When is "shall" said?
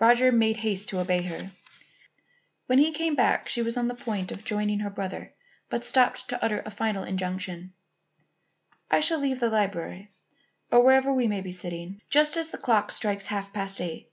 8.98-9.20